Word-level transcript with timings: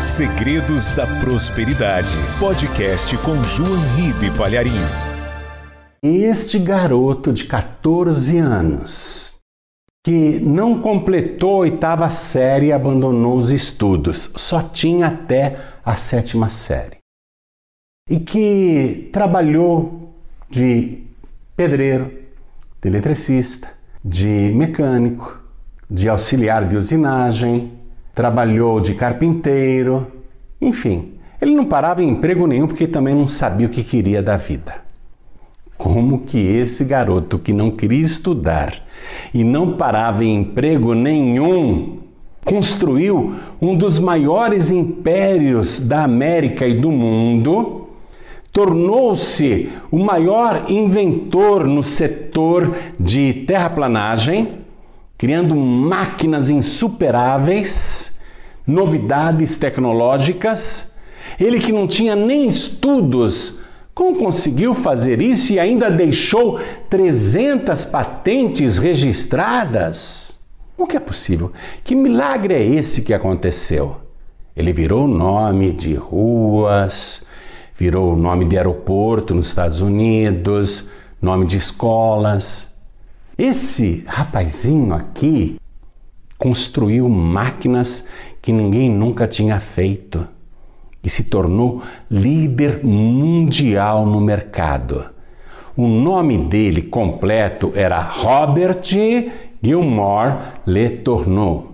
Segredos 0.00 0.92
da 0.92 1.08
Prosperidade. 1.20 2.14
Podcast 2.38 3.16
com 3.18 3.42
João 3.42 3.74
Ribe 3.96 4.30
Palharim. 4.36 4.70
Este 6.00 6.56
garoto 6.56 7.32
de 7.32 7.44
14 7.44 8.38
anos, 8.38 9.40
que 10.04 10.38
não 10.38 10.80
completou 10.80 11.56
a 11.56 11.58
oitava 11.60 12.08
série 12.10 12.66
e 12.66 12.72
abandonou 12.72 13.36
os 13.36 13.50
estudos, 13.50 14.32
só 14.36 14.62
tinha 14.62 15.08
até 15.08 15.58
a 15.84 15.96
sétima 15.96 16.48
série, 16.48 16.98
e 18.08 18.20
que 18.20 19.10
trabalhou 19.12 20.14
de 20.48 21.02
pedreiro, 21.56 22.12
de 22.80 22.88
eletricista, 22.88 23.68
de 24.04 24.52
mecânico, 24.54 25.42
de 25.90 26.08
auxiliar 26.08 26.68
de 26.68 26.76
usinagem, 26.76 27.77
trabalhou 28.18 28.80
de 28.80 28.94
carpinteiro, 28.94 30.04
enfim, 30.60 31.12
ele 31.40 31.54
não 31.54 31.64
parava 31.64 32.02
em 32.02 32.08
emprego 32.08 32.48
nenhum 32.48 32.66
porque 32.66 32.88
também 32.88 33.14
não 33.14 33.28
sabia 33.28 33.68
o 33.68 33.70
que 33.70 33.84
queria 33.84 34.20
da 34.20 34.36
vida. 34.36 34.74
Como 35.76 36.22
que 36.22 36.36
esse 36.36 36.84
garoto 36.84 37.38
que 37.38 37.52
não 37.52 37.70
queria 37.70 38.02
estudar 38.02 38.74
e 39.32 39.44
não 39.44 39.76
parava 39.76 40.24
em 40.24 40.34
emprego 40.34 40.94
nenhum 40.94 41.98
construiu 42.44 43.36
um 43.62 43.76
dos 43.76 44.00
maiores 44.00 44.72
impérios 44.72 45.86
da 45.86 46.02
América 46.02 46.66
e 46.66 46.74
do 46.74 46.90
mundo, 46.90 47.86
tornou-se 48.52 49.70
o 49.92 49.98
maior 50.00 50.64
inventor 50.68 51.68
no 51.68 51.84
setor 51.84 52.74
de 52.98 53.44
terraplanagem, 53.46 54.66
criando 55.18 55.56
máquinas 55.56 56.48
insuperáveis, 56.48 58.07
novidades 58.68 59.56
tecnológicas. 59.56 60.94
Ele 61.40 61.58
que 61.58 61.72
não 61.72 61.86
tinha 61.86 62.14
nem 62.14 62.46
estudos, 62.46 63.62
como 63.94 64.18
conseguiu 64.18 64.74
fazer 64.74 65.20
isso 65.20 65.54
e 65.54 65.58
ainda 65.58 65.90
deixou 65.90 66.60
300 66.90 67.86
patentes 67.86 68.76
registradas? 68.78 70.38
O 70.76 70.86
que 70.86 70.96
é 70.96 71.00
possível? 71.00 71.52
Que 71.82 71.96
milagre 71.96 72.54
é 72.54 72.64
esse 72.64 73.02
que 73.02 73.12
aconteceu? 73.12 73.96
Ele 74.54 74.72
virou 74.72 75.08
nome 75.08 75.72
de 75.72 75.94
ruas, 75.94 77.26
virou 77.76 78.14
nome 78.16 78.44
de 78.44 78.56
aeroporto 78.56 79.34
nos 79.34 79.48
Estados 79.48 79.80
Unidos, 79.80 80.90
nome 81.20 81.46
de 81.46 81.56
escolas. 81.56 82.72
Esse 83.36 84.04
rapazinho 84.06 84.94
aqui 84.94 85.60
construiu 86.38 87.08
máquinas 87.08 88.08
que 88.40 88.52
ninguém 88.52 88.90
nunca 88.90 89.26
tinha 89.26 89.60
feito 89.60 90.26
e 91.02 91.08
se 91.10 91.24
tornou 91.24 91.82
líder 92.10 92.84
mundial 92.84 94.04
no 94.04 94.20
mercado. 94.20 95.06
O 95.76 95.86
nome 95.86 96.36
dele 96.36 96.82
completo 96.82 97.72
era 97.74 98.00
Robert 98.00 98.82
Gilmore 99.62 100.34
Letourneau. 100.66 101.68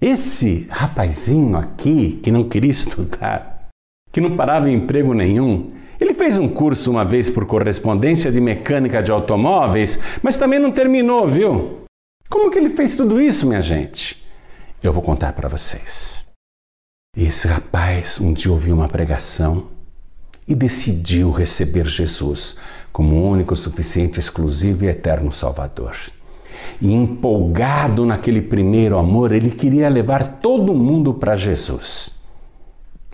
Esse 0.00 0.66
rapazinho 0.70 1.56
aqui, 1.56 2.20
que 2.22 2.30
não 2.30 2.48
queria 2.48 2.70
estudar, 2.70 3.68
que 4.12 4.20
não 4.20 4.36
parava 4.36 4.70
em 4.70 4.74
emprego 4.74 5.14
nenhum, 5.14 5.72
ele 6.00 6.14
fez 6.14 6.38
um 6.38 6.48
curso 6.48 6.90
uma 6.90 7.04
vez 7.04 7.28
por 7.28 7.44
correspondência 7.46 8.30
de 8.30 8.40
mecânica 8.40 9.02
de 9.02 9.10
automóveis, 9.10 10.00
mas 10.22 10.36
também 10.36 10.60
não 10.60 10.70
terminou, 10.70 11.26
viu? 11.26 11.78
Como 12.28 12.50
que 12.50 12.58
ele 12.58 12.68
fez 12.68 12.94
tudo 12.94 13.20
isso, 13.20 13.48
minha 13.48 13.62
gente? 13.62 14.27
Eu 14.80 14.92
vou 14.92 15.02
contar 15.02 15.32
para 15.32 15.48
vocês. 15.48 16.24
Esse 17.16 17.48
rapaz 17.48 18.20
um 18.20 18.32
dia 18.32 18.52
ouviu 18.52 18.76
uma 18.76 18.88
pregação 18.88 19.70
e 20.46 20.54
decidiu 20.54 21.32
receber 21.32 21.88
Jesus 21.88 22.60
como 22.92 23.28
único, 23.28 23.56
suficiente, 23.56 24.20
exclusivo 24.20 24.84
e 24.84 24.88
eterno 24.88 25.32
Salvador. 25.32 25.96
E 26.80 26.92
empolgado 26.92 28.06
naquele 28.06 28.40
primeiro 28.40 28.96
amor, 28.96 29.32
ele 29.32 29.50
queria 29.50 29.88
levar 29.88 30.38
todo 30.40 30.72
mundo 30.72 31.12
para 31.12 31.34
Jesus. 31.34 32.22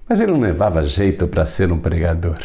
Mas 0.07 0.21
ele 0.21 0.33
não 0.33 0.41
levava 0.41 0.83
jeito 0.83 1.27
para 1.27 1.47
ser 1.47 1.73
um 1.73 1.79
pregador. 1.79 2.43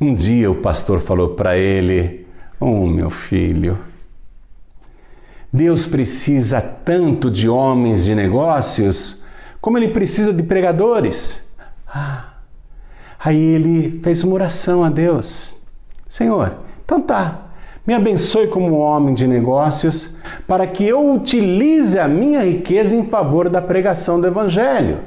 Um 0.00 0.12
dia 0.16 0.50
o 0.50 0.56
pastor 0.56 0.98
falou 0.98 1.36
para 1.36 1.56
ele: 1.56 2.26
Oh, 2.58 2.86
meu 2.86 3.08
filho, 3.08 3.78
Deus 5.52 5.86
precisa 5.86 6.60
tanto 6.60 7.30
de 7.30 7.48
homens 7.48 8.04
de 8.04 8.14
negócios 8.14 9.24
como 9.60 9.76
ele 9.76 9.88
precisa 9.88 10.32
de 10.32 10.42
pregadores. 10.42 11.44
Ah, 11.86 12.34
aí 13.18 13.36
ele 13.36 14.00
fez 14.02 14.22
uma 14.22 14.34
oração 14.34 14.84
a 14.84 14.88
Deus: 14.88 15.56
Senhor, 16.08 16.54
então 16.84 17.00
tá, 17.00 17.50
me 17.86 17.94
abençoe 17.94 18.46
como 18.46 18.78
homem 18.78 19.14
de 19.14 19.26
negócios 19.26 20.16
para 20.46 20.66
que 20.66 20.84
eu 20.86 21.14
utilize 21.14 21.98
a 21.98 22.06
minha 22.06 22.44
riqueza 22.44 22.94
em 22.94 23.08
favor 23.08 23.48
da 23.48 23.60
pregação 23.60 24.20
do 24.20 24.26
Evangelho. 24.26 24.98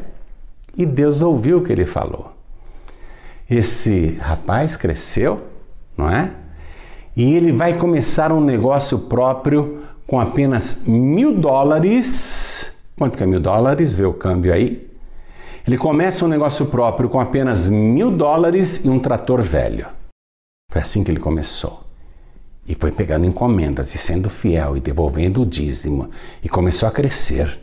E 0.76 0.86
Deus 0.86 1.22
ouviu 1.22 1.60
o 1.60 1.64
que 1.64 1.72
ele 1.72 1.86
falou. 1.86 2.34
Esse 3.50 4.18
rapaz 4.20 4.76
cresceu, 4.76 5.42
não 5.96 6.10
é? 6.10 6.32
E 7.16 7.36
ele 7.36 7.52
vai 7.52 7.78
começar 7.78 8.32
um 8.32 8.42
negócio 8.42 9.00
próprio 9.00 9.83
com 10.14 10.20
apenas 10.20 10.86
mil 10.86 11.34
dólares. 11.36 12.78
Quanto 12.96 13.18
que 13.18 13.24
é 13.24 13.26
mil 13.26 13.40
dólares? 13.40 13.96
Vê 13.96 14.06
o 14.06 14.14
câmbio 14.14 14.54
aí. 14.54 14.88
Ele 15.66 15.76
começa 15.76 16.24
um 16.24 16.28
negócio 16.28 16.68
próprio 16.68 17.10
com 17.10 17.20
apenas 17.20 17.68
mil 17.68 18.16
dólares 18.16 18.86
e 18.86 18.90
um 18.90 19.00
trator 19.00 19.42
velho. 19.42 19.88
Foi 20.72 20.84
assim 20.84 21.04
que 21.04 21.10
ele 21.10 21.20
começou. 21.20 21.82
E 22.68 22.76
foi 22.76 22.92
pegando 22.92 23.26
encomendas 23.26 23.96
e 23.96 23.98
sendo 23.98 24.30
fiel 24.30 24.78
e 24.78 24.80
devolvendo 24.80 25.42
o 25.42 25.46
dízimo. 25.48 26.12
E 26.44 26.48
começou 26.48 26.88
a 26.88 26.92
crescer. 26.92 27.60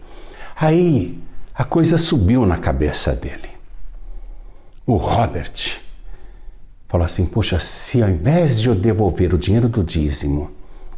Aí 0.56 1.22
a 1.54 1.62
coisa 1.62 1.98
subiu 1.98 2.44
na 2.44 2.58
cabeça 2.58 3.14
dele 3.14 3.48
o 4.84 4.96
Robert 4.96 5.78
falou 6.88 7.04
assim: 7.04 7.24
Poxa, 7.24 7.60
se 7.60 8.02
ao 8.02 8.10
invés 8.10 8.60
de 8.60 8.68
eu 8.68 8.74
devolver 8.74 9.32
o 9.32 9.38
dinheiro 9.38 9.68
do 9.68 9.84
dízimo, 9.84 10.50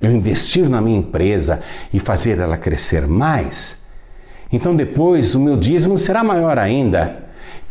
eu 0.03 0.11
investir 0.11 0.69
na 0.69 0.81
minha 0.81 0.99
empresa 0.99 1.63
e 1.93 2.01
fazer 2.01 2.39
ela 2.39 2.59
crescer 2.59 3.07
mais, 3.07 3.87
então 4.53 4.75
depois 4.75 5.35
o 5.35 5.41
meu 5.41 5.57
dízimo 5.57 5.97
será 5.97 6.25
maior 6.25 6.59
ainda. 6.59 7.23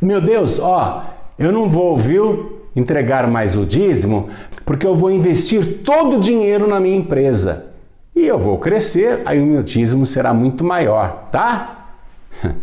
Meu 0.01 0.21
Deus, 0.21 0.59
ó, 0.59 1.05
eu 1.37 1.51
não 1.51 1.69
vou, 1.69 1.97
viu, 1.97 2.67
entregar 2.75 3.27
mais 3.27 3.55
o 3.55 3.65
dízimo, 3.65 4.29
porque 4.65 4.87
eu 4.87 4.95
vou 4.95 5.11
investir 5.11 5.83
todo 5.83 6.17
o 6.17 6.19
dinheiro 6.19 6.67
na 6.67 6.79
minha 6.79 6.95
empresa. 6.95 7.67
E 8.15 8.25
eu 8.25 8.39
vou 8.39 8.57
crescer, 8.57 9.21
aí 9.25 9.39
o 9.39 9.45
meu 9.45 9.61
dízimo 9.61 10.05
será 10.05 10.33
muito 10.33 10.63
maior, 10.63 11.29
tá? 11.31 11.95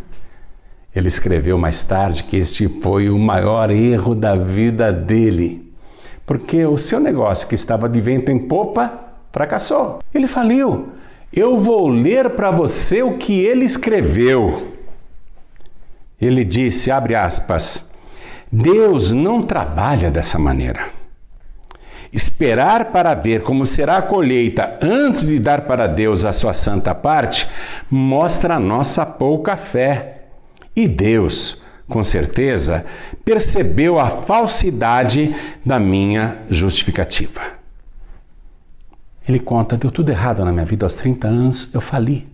Ele 0.95 1.09
escreveu 1.09 1.57
mais 1.59 1.83
tarde 1.83 2.25
que 2.25 2.37
este 2.37 2.69
foi 2.81 3.09
o 3.09 3.19
maior 3.19 3.71
erro 3.71 4.15
da 4.15 4.35
vida 4.35 4.93
dele, 4.93 5.73
porque 6.27 6.65
o 6.67 6.77
seu 6.77 6.99
negócio 6.99 7.47
que 7.47 7.55
estava 7.55 7.89
de 7.89 8.01
vento 8.01 8.31
em 8.31 8.39
popa 8.39 9.08
fracassou. 9.33 10.01
Ele 10.15 10.27
faliu. 10.27 10.93
Eu 11.33 11.61
vou 11.61 11.89
ler 11.89 12.31
para 12.31 12.51
você 12.51 13.03
o 13.03 13.19
que 13.19 13.41
ele 13.41 13.65
escreveu. 13.65 14.75
Ele 16.21 16.45
disse, 16.45 16.91
abre 16.91 17.15
aspas, 17.15 17.91
Deus 18.51 19.13
não 19.13 19.43
trabalha 19.43 20.11
dessa 20.11 20.39
maneira. 20.39 20.89
Esperar 22.11 22.87
para 22.87 23.15
ver 23.15 23.43
como 23.43 23.67
será 23.67 23.99
a 23.99 24.03
colheita 24.03 24.79
antes 24.81 25.27
de 25.27 25.39
dar 25.39 25.63
para 25.63 25.87
Deus 25.87 26.25
a 26.25 26.33
sua 26.33 26.55
santa 26.55 26.95
parte 26.95 27.47
mostra 27.91 28.55
a 28.55 28.61
nossa 28.61 29.05
pouca 29.05 29.57
fé. 29.57 30.23
E 30.75 30.89
Deus, 30.89 31.63
com 31.87 32.03
certeza, 32.03 32.87
percebeu 33.25 33.99
a 33.99 34.09
falsidade 34.09 35.37
da 35.65 35.79
minha 35.79 36.39
justificativa. 36.49 37.58
Ele 39.29 39.39
conta: 39.39 39.77
deu 39.77 39.91
tudo 39.91 40.11
errado 40.11 40.45
na 40.45 40.51
minha 40.51 40.65
vida 40.65 40.87
aos 40.87 40.95
30 40.95 41.29
anos, 41.29 41.71
eu 41.75 41.81
fali. 41.81 42.27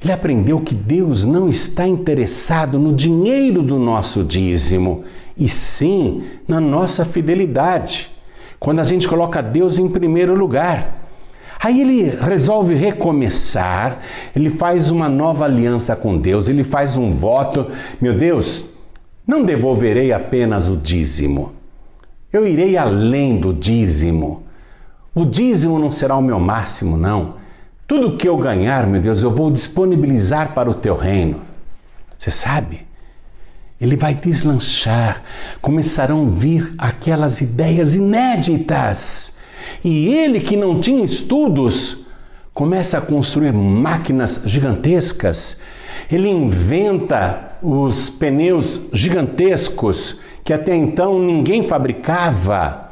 Ele 0.00 0.12
aprendeu 0.12 0.60
que 0.60 0.74
Deus 0.74 1.24
não 1.24 1.48
está 1.48 1.86
interessado 1.86 2.78
no 2.78 2.94
dinheiro 2.94 3.62
do 3.62 3.78
nosso 3.78 4.24
dízimo, 4.24 5.04
e 5.36 5.48
sim 5.48 6.24
na 6.46 6.60
nossa 6.60 7.04
fidelidade. 7.04 8.10
Quando 8.58 8.80
a 8.80 8.84
gente 8.84 9.08
coloca 9.08 9.42
Deus 9.42 9.78
em 9.78 9.88
primeiro 9.88 10.34
lugar. 10.34 11.00
Aí 11.64 11.80
ele 11.80 12.10
resolve 12.10 12.74
recomeçar, 12.74 14.00
ele 14.34 14.50
faz 14.50 14.90
uma 14.90 15.08
nova 15.08 15.44
aliança 15.44 15.94
com 15.94 16.18
Deus, 16.18 16.48
ele 16.48 16.64
faz 16.64 16.96
um 16.96 17.12
voto: 17.12 17.70
meu 18.00 18.16
Deus, 18.16 18.76
não 19.24 19.44
devolverei 19.44 20.12
apenas 20.12 20.68
o 20.68 20.76
dízimo, 20.76 21.52
eu 22.32 22.44
irei 22.44 22.76
além 22.76 23.38
do 23.38 23.54
dízimo. 23.54 24.41
O 25.14 25.24
dízimo 25.24 25.78
não 25.78 25.90
será 25.90 26.16
o 26.16 26.22
meu 26.22 26.40
máximo, 26.40 26.96
não. 26.96 27.34
Tudo 27.86 28.16
que 28.16 28.28
eu 28.28 28.36
ganhar, 28.36 28.86
meu 28.86 29.00
Deus, 29.00 29.22
eu 29.22 29.30
vou 29.30 29.50
disponibilizar 29.50 30.54
para 30.54 30.70
o 30.70 30.74
teu 30.74 30.96
reino. 30.96 31.40
Você 32.16 32.30
sabe? 32.30 32.86
ele 33.82 33.96
vai 33.96 34.14
deslanchar, 34.14 35.24
começarão 35.60 36.24
a 36.24 36.30
vir 36.30 36.72
aquelas 36.78 37.40
ideias 37.40 37.96
inéditas. 37.96 39.36
E 39.82 40.06
ele 40.06 40.38
que 40.38 40.56
não 40.56 40.78
tinha 40.78 41.02
estudos, 41.02 42.06
começa 42.54 42.98
a 42.98 43.00
construir 43.00 43.52
máquinas 43.52 44.44
gigantescas. 44.46 45.60
Ele 46.08 46.30
inventa 46.30 47.56
os 47.60 48.08
pneus 48.08 48.88
gigantescos 48.92 50.20
que 50.44 50.52
até 50.52 50.76
então 50.76 51.18
ninguém 51.18 51.64
fabricava. 51.66 52.91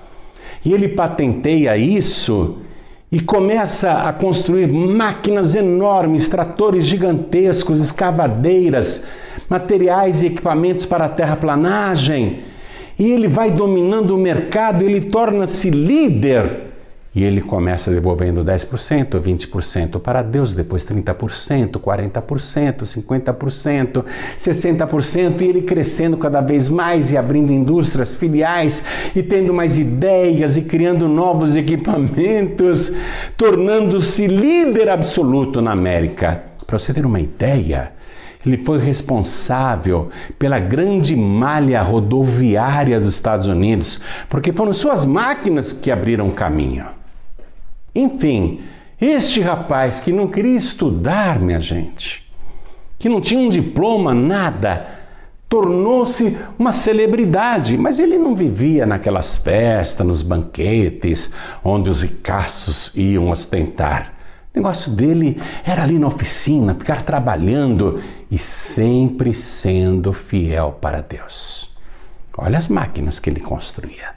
E 0.65 0.73
ele 0.73 0.89
patenteia 0.89 1.77
isso 1.77 2.63
e 3.11 3.19
começa 3.19 3.93
a 4.05 4.13
construir 4.13 4.69
máquinas 4.69 5.55
enormes, 5.55 6.29
tratores 6.29 6.85
gigantescos, 6.85 7.81
escavadeiras, 7.81 9.07
materiais 9.49 10.23
e 10.23 10.27
equipamentos 10.27 10.87
para 10.87 11.07
a 11.07 11.09
terraplanagem. 11.09 12.41
E 12.99 13.11
ele 13.11 13.27
vai 13.27 13.51
dominando 13.51 14.13
o 14.13 14.19
mercado, 14.19 14.85
ele 14.85 15.01
torna-se 15.03 15.71
líder 15.71 16.70
e 17.15 17.25
ele 17.25 17.41
começa 17.41 17.91
devolvendo 17.91 18.45
10%, 18.45 19.21
20% 19.21 19.99
para 19.99 20.23
Deus, 20.23 20.55
depois 20.55 20.87
30%, 20.87 21.73
40%, 21.73 22.83
50%, 22.83 24.05
60%, 24.39 25.41
e 25.41 25.45
ele 25.45 25.63
crescendo 25.63 26.17
cada 26.17 26.41
vez 26.41 26.69
mais 26.69 27.11
e 27.11 27.17
abrindo 27.17 27.53
indústrias, 27.53 28.15
filiais 28.15 28.85
e 29.15 29.23
tendo 29.23 29.53
mais 29.53 29.77
ideias 29.77 30.57
e 30.57 30.63
criando 30.63 31.09
novos 31.09 31.57
equipamentos, 31.57 32.97
tornando-se 33.37 34.29
líder 34.29 34.89
absoluto 34.89 35.61
na 35.61 35.73
América. 35.73 36.45
Para 36.65 36.79
você 36.79 36.95
ter 36.95 37.05
uma 37.05 37.19
ideia, 37.19 37.91
ele 38.47 38.59
foi 38.59 38.79
responsável 38.79 40.11
pela 40.39 40.61
grande 40.61 41.17
malha 41.17 41.83
rodoviária 41.83 43.01
dos 43.01 43.15
Estados 43.15 43.47
Unidos, 43.47 44.01
porque 44.29 44.53
foram 44.53 44.73
suas 44.73 45.05
máquinas 45.05 45.73
que 45.73 45.91
abriram 45.91 46.31
caminho. 46.31 47.00
Enfim, 47.95 48.61
este 49.01 49.41
rapaz 49.41 50.01
que 50.01 50.13
não 50.13 50.29
queria 50.29 50.57
estudar, 50.57 51.39
minha 51.41 51.61
gente, 51.61 52.31
que 52.99 53.09
não 53.09 53.21
tinha 53.21 53.41
um 53.41 53.49
diploma, 53.49 54.15
nada, 54.15 54.99
tornou-se 55.49 56.39
uma 56.59 56.71
celebridade, 56.71 57.77
mas 57.77 57.99
ele 57.99 58.17
não 58.17 58.37
vivia 58.37 58.87
naquelas 58.87 59.37
festas, 59.37 60.07
nos 60.07 60.23
banquetes, 60.23 61.35
onde 61.65 61.91
os 61.91 62.03
ricaços 62.03 62.95
iam 62.95 63.31
ostentar. 63.31 64.15
O 64.55 64.59
negócio 64.59 64.93
dele 64.93 65.41
era 65.65 65.83
ali 65.83 65.99
na 65.99 66.07
oficina, 66.07 66.75
ficar 66.75 67.03
trabalhando 67.03 68.03
e 68.31 68.37
sempre 68.37 69.33
sendo 69.35 70.13
fiel 70.13 70.79
para 70.81 71.01
Deus. 71.01 71.75
Olha 72.37 72.59
as 72.59 72.69
máquinas 72.69 73.19
que 73.19 73.29
ele 73.29 73.41
construía. 73.41 74.15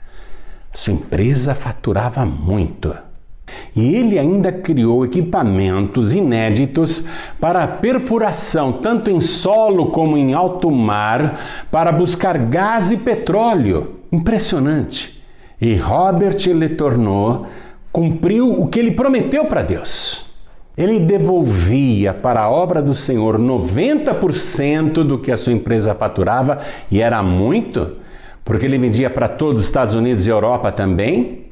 Sua 0.72 0.92
empresa 0.92 1.54
faturava 1.54 2.24
muito. 2.24 2.94
E 3.76 3.94
ele 3.94 4.18
ainda 4.18 4.52
criou 4.52 5.04
equipamentos 5.04 6.14
inéditos 6.14 7.08
para 7.40 7.66
perfuração, 7.66 8.72
tanto 8.72 9.10
em 9.10 9.20
solo 9.20 9.86
como 9.86 10.16
em 10.16 10.32
alto 10.32 10.70
mar, 10.70 11.66
para 11.70 11.90
buscar 11.90 12.38
gás 12.38 12.92
e 12.92 12.96
petróleo. 12.96 13.96
Impressionante. 14.12 15.22
E 15.60 15.74
Robert 15.74 16.38
Letourneau 16.46 17.46
cumpriu 17.90 18.60
o 18.60 18.68
que 18.68 18.78
ele 18.78 18.92
prometeu 18.92 19.44
para 19.46 19.62
Deus. 19.62 20.32
Ele 20.76 20.98
devolvia 20.98 22.12
para 22.12 22.42
a 22.42 22.50
obra 22.50 22.82
do 22.82 22.94
Senhor 22.94 23.38
90% 23.38 25.04
do 25.04 25.18
que 25.18 25.30
a 25.30 25.36
sua 25.36 25.52
empresa 25.52 25.94
faturava, 25.94 26.60
e 26.90 27.00
era 27.00 27.22
muito, 27.22 27.92
porque 28.44 28.66
ele 28.66 28.78
vendia 28.78 29.08
para 29.08 29.28
todos 29.28 29.62
os 29.62 29.68
Estados 29.68 29.94
Unidos 29.94 30.26
e 30.26 30.30
Europa 30.30 30.72
também. 30.72 31.43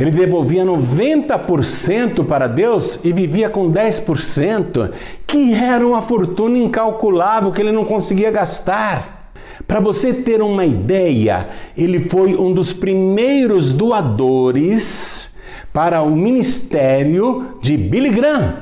Ele 0.00 0.10
devolvia 0.10 0.64
90% 0.64 2.24
para 2.24 2.46
Deus 2.46 3.04
e 3.04 3.12
vivia 3.12 3.50
com 3.50 3.70
10%, 3.70 4.92
que 5.26 5.52
era 5.52 5.86
uma 5.86 6.00
fortuna 6.00 6.56
incalculável 6.56 7.52
que 7.52 7.60
ele 7.60 7.70
não 7.70 7.84
conseguia 7.84 8.30
gastar. 8.30 9.30
Para 9.68 9.78
você 9.78 10.14
ter 10.14 10.40
uma 10.40 10.64
ideia, 10.64 11.50
ele 11.76 11.98
foi 11.98 12.34
um 12.34 12.50
dos 12.50 12.72
primeiros 12.72 13.74
doadores 13.74 15.38
para 15.70 16.00
o 16.00 16.16
ministério 16.16 17.58
de 17.60 17.76
Billy 17.76 18.08
Graham, 18.08 18.54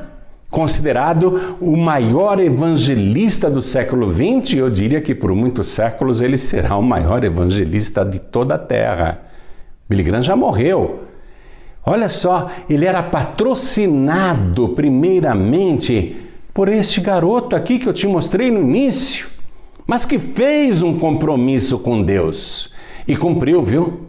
considerado 0.50 1.56
o 1.60 1.76
maior 1.76 2.40
evangelista 2.40 3.48
do 3.48 3.62
século 3.62 4.12
XX. 4.12 4.54
Eu 4.54 4.70
diria 4.70 5.00
que 5.00 5.14
por 5.14 5.32
muitos 5.36 5.68
séculos 5.68 6.20
ele 6.20 6.36
será 6.36 6.76
o 6.76 6.82
maior 6.82 7.22
evangelista 7.22 8.04
de 8.04 8.18
toda 8.18 8.56
a 8.56 8.58
Terra. 8.58 9.20
Billy 9.88 10.02
Graham 10.02 10.20
já 10.20 10.34
morreu, 10.34 11.07
Olha 11.90 12.10
só, 12.10 12.50
ele 12.68 12.84
era 12.84 13.02
patrocinado 13.02 14.68
primeiramente 14.68 16.16
por 16.52 16.68
este 16.68 17.00
garoto 17.00 17.56
aqui 17.56 17.78
que 17.78 17.88
eu 17.88 17.94
te 17.94 18.06
mostrei 18.06 18.50
no 18.50 18.60
início, 18.60 19.26
mas 19.86 20.04
que 20.04 20.18
fez 20.18 20.82
um 20.82 20.98
compromisso 20.98 21.78
com 21.78 22.02
Deus 22.02 22.74
e 23.06 23.16
cumpriu, 23.16 23.62
viu? 23.62 24.00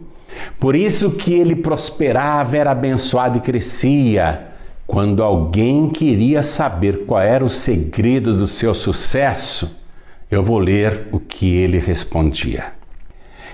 Por 0.58 0.76
isso 0.76 1.16
que 1.16 1.32
ele 1.32 1.56
prosperava, 1.56 2.54
era 2.54 2.72
abençoado 2.72 3.38
e 3.38 3.40
crescia. 3.40 4.48
Quando 4.86 5.22
alguém 5.22 5.88
queria 5.88 6.42
saber 6.42 7.06
qual 7.06 7.22
era 7.22 7.42
o 7.42 7.48
segredo 7.48 8.36
do 8.36 8.46
seu 8.46 8.74
sucesso, 8.74 9.82
eu 10.30 10.42
vou 10.42 10.58
ler 10.58 11.08
o 11.12 11.18
que 11.18 11.56
ele 11.56 11.78
respondia. 11.78 12.74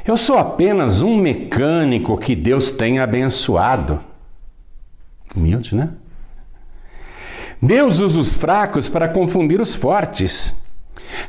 Eu 0.05 0.17
sou 0.17 0.37
apenas 0.37 1.01
um 1.01 1.17
mecânico 1.17 2.19
que 2.19 2.35
Deus 2.35 2.73
tem 2.73 2.99
abençoado. 2.99 4.01
Humilde, 5.37 5.75
né? 5.75 5.91
Deus 7.61 8.01
usa 8.01 8.19
os 8.19 8.35
fracos 8.35 8.89
para 8.89 9.09
confundir 9.09 9.61
os 9.61 9.75
fortes. 9.75 10.55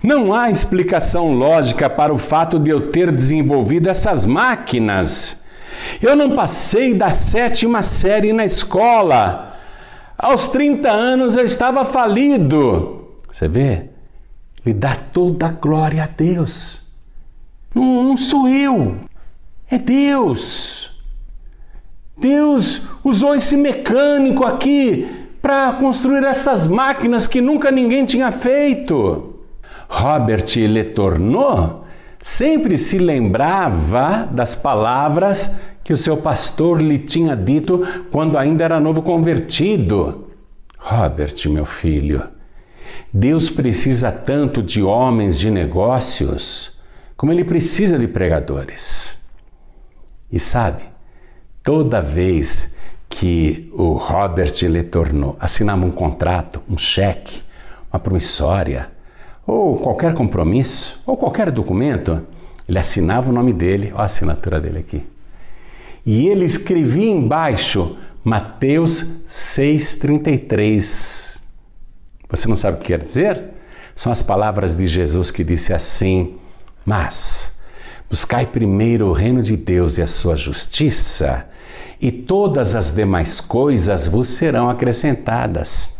Não 0.01 0.33
há 0.33 0.49
explicação 0.49 1.33
lógica 1.33 1.89
para 1.89 2.13
o 2.13 2.17
fato 2.17 2.59
de 2.59 2.69
eu 2.69 2.89
ter 2.89 3.11
desenvolvido 3.11 3.87
essas 3.87 4.25
máquinas. 4.25 5.43
Eu 6.01 6.15
não 6.15 6.35
passei 6.35 6.93
da 6.93 7.11
sétima 7.11 7.83
série 7.83 8.33
na 8.33 8.45
escola. 8.45 9.57
Aos 10.17 10.49
30 10.49 10.91
anos 10.91 11.35
eu 11.35 11.45
estava 11.45 11.85
falido. 11.85 13.07
Você 13.31 13.47
vê? 13.47 13.85
Ele 14.65 14.73
dá 14.73 14.95
toda 14.95 15.47
a 15.47 15.51
glória 15.51 16.03
a 16.03 16.07
Deus. 16.07 16.81
Não, 17.73 18.03
não 18.03 18.17
sou 18.17 18.49
eu, 18.49 18.97
é 19.69 19.77
Deus. 19.77 20.86
Deus 22.17 22.89
usou 23.03 23.35
esse 23.35 23.55
mecânico 23.55 24.45
aqui 24.45 25.27
para 25.41 25.73
construir 25.73 26.23
essas 26.23 26.67
máquinas 26.67 27.27
que 27.27 27.39
nunca 27.39 27.71
ninguém 27.71 28.05
tinha 28.05 28.31
feito. 28.31 29.35
Robert 29.87 30.45
Letourneau 30.57 31.85
sempre 32.23 32.77
se 32.77 32.97
lembrava 32.97 34.27
das 34.31 34.55
palavras 34.55 35.57
que 35.83 35.93
o 35.93 35.97
seu 35.97 36.17
pastor 36.17 36.81
lhe 36.81 36.99
tinha 36.99 37.35
dito 37.35 37.87
quando 38.11 38.37
ainda 38.37 38.65
era 38.65 38.79
novo 38.79 39.01
convertido. 39.01 40.27
Robert, 40.77 41.35
meu 41.49 41.65
filho, 41.65 42.23
Deus 43.13 43.49
precisa 43.49 44.11
tanto 44.11 44.61
de 44.61 44.81
homens 44.81 45.37
de 45.39 45.49
negócios 45.49 46.77
como 47.15 47.31
ele 47.31 47.43
precisa 47.43 47.97
de 47.97 48.07
pregadores. 48.07 49.17
E 50.31 50.39
sabe, 50.39 50.83
Toda 51.67 51.99
vez 51.99 52.73
que 53.09 53.69
o 53.73 53.91
Robert 53.91 54.53
Letourneau 54.61 55.35
assinava 55.37 55.85
um 55.85 55.91
contrato, 55.91 56.61
um 56.69 56.77
cheque, 56.77 57.41
uma 57.91 57.99
promissória, 57.99 58.89
ou 59.45 59.77
qualquer 59.77 60.13
compromisso, 60.13 60.97
ou 61.05 61.17
qualquer 61.17 61.51
documento, 61.51 62.25
ele 62.69 62.79
assinava 62.79 63.29
o 63.29 63.33
nome 63.33 63.51
dele, 63.51 63.91
olha 63.91 64.03
a 64.03 64.05
assinatura 64.05 64.61
dele 64.61 64.79
aqui. 64.79 65.03
E 66.05 66.29
ele 66.29 66.45
escrevia 66.45 67.11
embaixo 67.11 67.97
Mateus 68.23 69.25
6,33. 69.29 71.41
Você 72.29 72.47
não 72.47 72.55
sabe 72.55 72.77
o 72.77 72.79
que 72.79 72.87
quer 72.87 73.03
dizer? 73.03 73.43
São 73.93 74.09
as 74.09 74.23
palavras 74.23 74.73
de 74.73 74.87
Jesus 74.87 75.31
que 75.31 75.43
disse 75.43 75.73
assim: 75.73 76.37
Mas 76.85 77.53
buscai 78.09 78.45
primeiro 78.45 79.07
o 79.07 79.11
reino 79.11 79.43
de 79.43 79.57
Deus 79.57 79.97
e 79.97 80.01
a 80.01 80.07
sua 80.07 80.37
justiça 80.37 81.45
e 81.99 82.11
todas 82.11 82.75
as 82.75 82.93
demais 82.93 83.39
coisas 83.39 84.07
vos 84.07 84.27
serão 84.27 84.69
acrescentadas. 84.69 85.95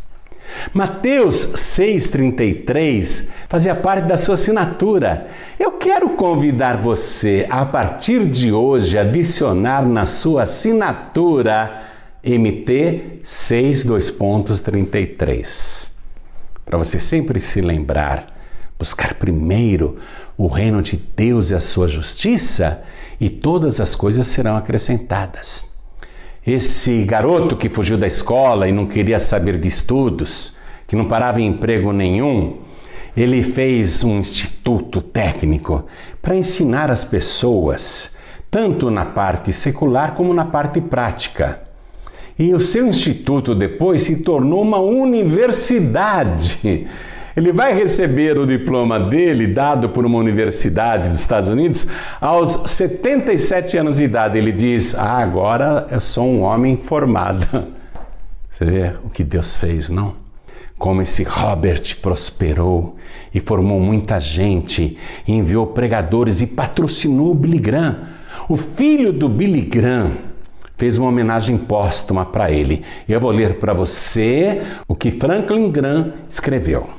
Mateus 0.74 1.54
6,33 1.56 3.28
fazia 3.50 3.76
parte 3.76 4.08
da 4.08 4.18
sua 4.18 4.36
assinatura. 4.36 5.28
Eu 5.60 5.74
quero 5.74 6.12
convidar 6.12 6.78
você 6.78 7.46
a 7.50 7.66
partir 7.66 8.26
de 8.26 8.50
hoje 8.52 8.98
adicionar 8.98 9.86
na 9.86 10.06
sua 10.06 10.44
assinatura 10.44 11.82
MT 12.24 13.22
6.33 13.26 15.88
para 16.66 16.78
você 16.78 17.00
sempre 17.00 17.40
se 17.40 17.62
lembrar 17.62 18.38
buscar 18.78 19.16
primeiro 19.16 19.98
o 20.38 20.48
reino 20.48 20.82
de 20.82 20.98
Deus 20.98 21.50
e 21.50 21.56
a 21.56 21.60
sua 21.60 21.88
justiça, 21.88 22.84
e 23.20 23.30
todas 23.30 23.82
as 23.82 23.96
coisas 23.96 24.28
serão 24.28 24.56
acrescentadas. 24.56 25.66
Esse 26.48 27.04
garoto 27.04 27.58
que 27.58 27.68
fugiu 27.68 27.98
da 27.98 28.08
escola 28.08 28.70
e 28.70 28.72
não 28.72 28.86
queria 28.86 29.20
saber 29.20 29.60
de 29.60 29.68
estudos, 29.68 30.56
que 30.88 30.96
não 30.96 31.04
parava 31.04 31.42
em 31.42 31.48
emprego 31.48 31.92
nenhum, 31.92 32.60
ele 33.18 33.42
fez 33.42 34.02
um 34.02 34.20
instituto 34.20 35.02
técnico 35.02 35.84
para 36.22 36.38
ensinar 36.38 36.90
as 36.90 37.04
pessoas, 37.04 38.16
tanto 38.50 38.90
na 38.90 39.04
parte 39.04 39.52
secular 39.52 40.14
como 40.14 40.34
na 40.34 40.46
parte 40.46 40.80
prática. 40.80 41.64
E 42.40 42.54
o 42.54 42.62
seu 42.62 42.88
instituto 42.88 43.54
depois 43.54 44.04
se 44.04 44.24
tornou 44.24 44.62
uma 44.62 44.80
universidade 44.80 46.88
ele 47.38 47.52
vai 47.52 47.72
receber 47.72 48.36
o 48.36 48.48
diploma 48.48 49.00
dele, 49.00 49.46
dado 49.46 49.90
por 49.90 50.08
uma 50.08 50.18
universidade 50.18 51.08
dos 51.08 51.20
Estados 51.20 51.50
Unidos, 51.50 51.88
aos 52.20 52.50
77 52.72 53.78
anos 53.78 53.98
de 53.98 54.06
idade. 54.06 54.40
Ele 54.40 54.52
diz: 54.52 54.96
Ah, 54.96 55.20
agora 55.20 55.88
eu 55.92 56.02
sou 56.02 56.26
um 56.26 56.42
homem 56.42 56.78
formado. 56.78 57.46
Você 58.50 58.66
vê 58.66 58.94
o 59.06 59.10
que 59.12 59.24
Deus 59.24 59.56
fez, 59.56 59.88
não? 59.88 60.16
Como 60.80 61.04
esse 61.04 61.22
Robert 61.22 61.98
prosperou 62.02 62.98
e 63.32 63.40
formou 63.40 63.80
muita 63.80 64.20
gente, 64.20 64.98
e 65.28 65.32
enviou 65.32 65.68
pregadores 65.68 66.42
e 66.42 66.48
patrocinou 66.48 67.30
o 67.30 67.36
Billy 67.36 67.60
Graham. 67.60 67.98
O 68.50 68.58
filho 68.58 69.14
do 69.14 69.30
Billy 69.30 69.62
Graham 69.62 70.14
fez 70.76 70.98
uma 70.98 71.10
homenagem 71.10 71.56
póstuma 71.56 72.26
para 72.26 72.52
ele. 72.52 72.84
Eu 73.08 73.20
vou 73.20 73.30
ler 73.30 73.60
para 73.60 73.74
você 73.74 74.64
o 74.88 74.96
que 74.96 75.12
Franklin 75.12 75.70
Graham 75.70 76.14
escreveu. 76.28 76.98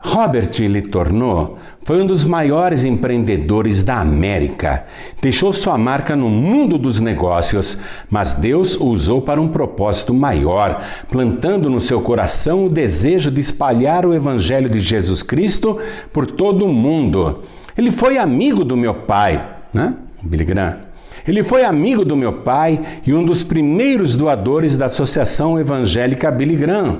Robert 0.00 0.50
Letourneau 0.60 1.58
foi 1.82 2.00
um 2.00 2.06
dos 2.06 2.24
maiores 2.24 2.84
empreendedores 2.84 3.82
da 3.82 3.98
América. 3.98 4.84
Deixou 5.20 5.52
sua 5.52 5.76
marca 5.76 6.14
no 6.14 6.28
mundo 6.28 6.78
dos 6.78 7.00
negócios, 7.00 7.80
mas 8.08 8.34
Deus 8.34 8.78
o 8.80 8.86
usou 8.86 9.20
para 9.20 9.40
um 9.40 9.48
propósito 9.48 10.14
maior, 10.14 10.84
plantando 11.10 11.68
no 11.68 11.80
seu 11.80 12.00
coração 12.00 12.66
o 12.66 12.70
desejo 12.70 13.30
de 13.30 13.40
espalhar 13.40 14.06
o 14.06 14.14
Evangelho 14.14 14.68
de 14.68 14.80
Jesus 14.80 15.22
Cristo 15.22 15.78
por 16.12 16.26
todo 16.26 16.64
o 16.64 16.72
mundo. 16.72 17.42
Ele 17.76 17.90
foi 17.90 18.18
amigo 18.18 18.64
do 18.64 18.76
meu 18.76 18.94
pai, 18.94 19.44
né? 19.74 19.94
Billy 20.22 20.44
Graham. 20.44 20.76
Ele 21.26 21.42
foi 21.42 21.64
amigo 21.64 22.04
do 22.04 22.16
meu 22.16 22.34
pai 22.34 22.80
e 23.06 23.12
um 23.12 23.24
dos 23.24 23.42
primeiros 23.42 24.14
doadores 24.14 24.76
da 24.76 24.86
Associação 24.86 25.58
Evangélica 25.58 26.30
Billy 26.30 26.56
Graham. 26.56 26.98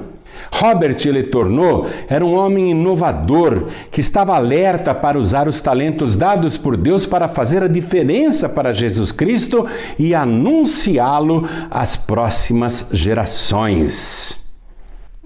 Robert 0.50 0.96
Letourneau 1.04 1.86
era 2.08 2.24
um 2.24 2.34
homem 2.34 2.70
inovador 2.70 3.68
que 3.90 4.00
estava 4.00 4.34
alerta 4.34 4.94
para 4.94 5.18
usar 5.18 5.46
os 5.48 5.60
talentos 5.60 6.16
dados 6.16 6.56
por 6.56 6.74
Deus 6.76 7.04
para 7.06 7.28
fazer 7.28 7.62
a 7.62 7.68
diferença 7.68 8.48
para 8.48 8.72
Jesus 8.72 9.12
Cristo 9.12 9.68
e 9.98 10.14
anunciá-lo 10.14 11.46
às 11.70 11.94
próximas 11.96 12.88
gerações. 12.92 14.48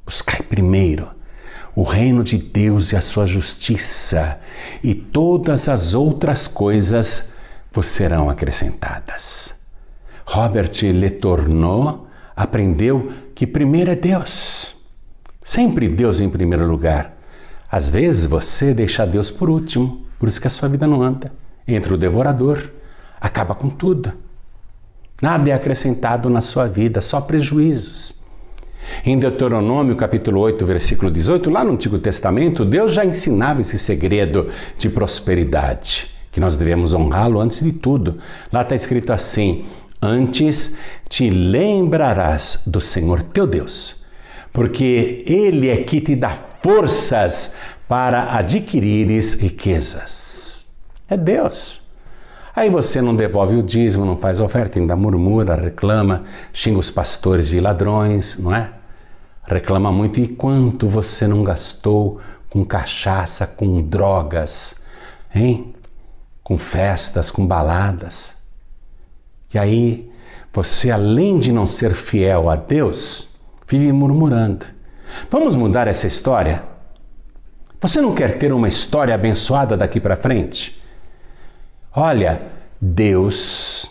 Buscai 0.04 0.40
primeiro 0.40 1.10
o 1.76 1.82
reino 1.82 2.24
de 2.24 2.38
Deus 2.38 2.90
e 2.92 2.96
a 2.96 3.02
sua 3.02 3.26
justiça, 3.26 4.40
e 4.82 4.94
todas 4.94 5.68
as 5.68 5.92
outras 5.92 6.46
coisas 6.46 7.34
vos 7.70 7.86
serão 7.86 8.30
acrescentadas. 8.30 9.52
Robert 10.24 10.70
Letourneau 10.82 12.06
aprendeu 12.34 13.12
que 13.34 13.46
primeiro 13.46 13.90
é 13.90 13.96
Deus. 13.96 14.74
Sempre 15.44 15.86
Deus 15.88 16.20
em 16.20 16.30
primeiro 16.30 16.66
lugar. 16.66 17.14
Às 17.70 17.90
vezes 17.90 18.24
você 18.24 18.72
deixa 18.72 19.04
Deus 19.04 19.30
por 19.30 19.50
último, 19.50 20.06
por 20.18 20.28
isso 20.28 20.40
que 20.40 20.46
a 20.46 20.50
sua 20.50 20.68
vida 20.68 20.86
não 20.86 21.02
anda. 21.02 21.30
Entra 21.66 21.92
o 21.92 21.98
devorador, 21.98 22.70
acaba 23.24 23.54
com 23.54 23.70
tudo. 23.70 24.12
Nada 25.22 25.48
é 25.48 25.54
acrescentado 25.54 26.28
na 26.28 26.42
sua 26.42 26.66
vida, 26.66 27.00
só 27.00 27.22
prejuízos. 27.22 28.22
Em 29.02 29.18
Deuteronômio 29.18 29.96
capítulo 29.96 30.40
8, 30.40 30.66
versículo 30.66 31.10
18, 31.10 31.48
lá 31.48 31.64
no 31.64 31.72
Antigo 31.72 31.98
Testamento, 31.98 32.66
Deus 32.66 32.92
já 32.92 33.02
ensinava 33.02 33.62
esse 33.62 33.78
segredo 33.78 34.50
de 34.76 34.90
prosperidade, 34.90 36.10
que 36.30 36.38
nós 36.38 36.54
devemos 36.54 36.92
honrá-lo 36.92 37.40
antes 37.40 37.62
de 37.62 37.72
tudo. 37.72 38.18
Lá 38.52 38.60
está 38.60 38.74
escrito 38.74 39.10
assim: 39.10 39.64
Antes 40.02 40.78
te 41.08 41.30
lembrarás 41.30 42.62
do 42.66 42.78
Senhor 42.78 43.22
teu 43.22 43.46
Deus, 43.46 44.04
porque 44.52 45.24
Ele 45.26 45.70
é 45.70 45.78
que 45.78 45.98
te 45.98 46.14
dá 46.14 46.36
forças 46.62 47.56
para 47.88 48.36
adquirires 48.36 49.40
riquezas. 49.40 50.66
É 51.08 51.16
Deus. 51.16 51.83
Aí 52.54 52.70
você 52.70 53.02
não 53.02 53.16
devolve 53.16 53.56
o 53.56 53.62
dízimo, 53.62 54.04
não 54.04 54.16
faz 54.16 54.38
oferta, 54.38 54.78
ainda 54.78 54.94
murmura, 54.94 55.56
reclama, 55.56 56.24
xinga 56.52 56.78
os 56.78 56.90
pastores 56.90 57.48
de 57.48 57.58
ladrões, 57.58 58.38
não 58.38 58.54
é? 58.54 58.70
Reclama 59.44 59.90
muito. 59.90 60.20
E 60.20 60.28
quanto 60.28 60.88
você 60.88 61.26
não 61.26 61.42
gastou 61.42 62.20
com 62.48 62.64
cachaça, 62.64 63.44
com 63.44 63.82
drogas, 63.82 64.84
hein? 65.34 65.74
Com 66.44 66.56
festas, 66.56 67.28
com 67.28 67.44
baladas. 67.44 68.34
E 69.52 69.58
aí 69.58 70.10
você, 70.52 70.92
além 70.92 71.40
de 71.40 71.50
não 71.50 71.66
ser 71.66 71.94
fiel 71.94 72.48
a 72.48 72.54
Deus, 72.54 73.28
vive 73.66 73.90
murmurando. 73.90 74.64
Vamos 75.28 75.56
mudar 75.56 75.88
essa 75.88 76.06
história? 76.06 76.62
Você 77.80 78.00
não 78.00 78.14
quer 78.14 78.38
ter 78.38 78.52
uma 78.52 78.68
história 78.68 79.12
abençoada 79.12 79.76
daqui 79.76 79.98
para 80.00 80.16
frente? 80.16 80.80
Olha, 81.96 82.42
Deus 82.80 83.88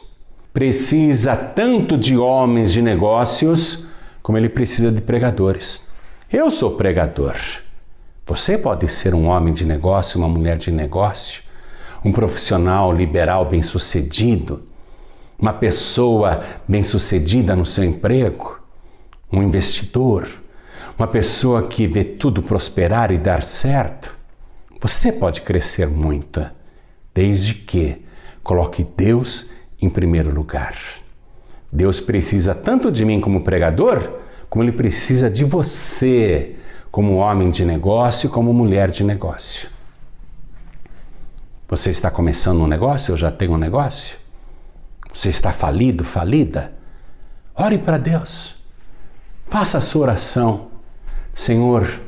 precisa 0.52 1.38
tanto 1.38 1.98
de 1.98 2.18
homens 2.18 2.74
de 2.74 2.82
negócios 2.82 3.88
como 4.22 4.38
ele 4.38 4.50
precisa 4.50 4.92
de 4.92 5.00
pregadores. 5.00 5.88
Eu 6.30 6.52
sou 6.52 6.76
pregador. 6.76 7.38
Você 8.26 8.58
pode 8.58 8.90
ser 8.90 9.16
um 9.16 9.28
homem 9.28 9.54
de 9.54 9.64
negócio, 9.64 10.20
uma 10.20 10.28
mulher 10.28 10.58
de 10.58 10.70
negócio, 10.70 11.44
um 12.04 12.12
profissional 12.12 12.92
liberal 12.92 13.46
bem-sucedido, 13.46 14.64
uma 15.40 15.54
pessoa 15.54 16.44
bem-sucedida 16.68 17.56
no 17.56 17.66
seu 17.66 17.86
emprego, 17.86 18.60
um 19.32 19.42
investidor, 19.42 20.28
uma 21.00 21.08
pessoa 21.08 21.70
que 21.70 21.88
vê 21.88 22.04
tudo 22.04 22.44
prosperar 22.44 23.14
e 23.14 23.18
dar 23.18 23.46
certo. 23.46 24.14
Você 24.82 25.14
pode 25.14 25.40
crescer 25.40 25.88
muito 25.88 26.46
desde 27.14 27.54
que 27.54 28.04
coloque 28.44 28.86
Deus 28.98 29.52
em 29.82 29.90
primeiro 29.90 30.34
lugar. 30.34 30.78
Deus 31.72 32.00
precisa 32.00 32.54
tanto 32.54 32.92
de 32.92 33.04
mim 33.04 33.20
como 33.20 33.44
pregador, 33.44 34.20
como 34.50 34.64
ele 34.64 34.72
precisa 34.72 35.30
de 35.30 35.44
você 35.44 36.56
como 36.94 37.16
homem 37.16 37.50
de 37.50 37.66
negócio, 37.66 38.30
como 38.30 38.54
mulher 38.54 38.92
de 38.92 39.04
negócio. 39.04 39.68
Você 41.68 41.90
está 41.90 42.12
começando 42.12 42.62
um 42.62 42.68
negócio? 42.68 43.14
Eu 43.14 43.18
já 43.18 43.32
tenho 43.32 43.54
um 43.54 43.58
negócio? 43.58 44.16
Você 45.12 45.30
está 45.30 45.52
falido, 45.52 46.04
falida? 46.04 46.72
Ore 47.56 47.80
para 47.80 47.98
Deus. 47.98 48.54
Faça 49.50 49.80
a 49.80 49.82
sua 49.82 50.04
oração. 50.04 50.68
Senhor, 51.34 52.00